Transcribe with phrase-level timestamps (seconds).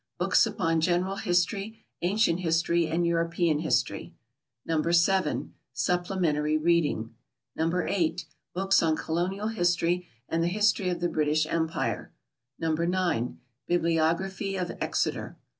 [0.17, 4.15] Books upon General History, Ancient History and European History.
[4.65, 4.81] No.
[4.81, 5.53] 7.
[5.73, 7.13] Supplementary Reading.
[7.55, 7.71] No.
[7.85, 8.25] 8.
[8.55, 12.11] Books on Colonial History and The History of the British Empire.
[12.57, 12.73] No.
[12.73, 13.39] 9.
[13.67, 15.37] Bibliography of Exeter.